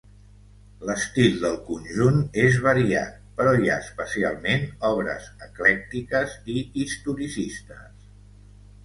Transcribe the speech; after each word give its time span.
L'estil 0.89 1.35
del 1.41 1.57
conjunt 1.65 2.15
és 2.43 2.57
variat 2.67 3.19
però 3.41 3.51
hi 3.65 3.69
ha 3.73 3.75
especialment 3.85 4.65
obres 4.89 5.29
eclèctiques 5.49 6.35
i 6.55 6.65
historicistes. 6.85 8.09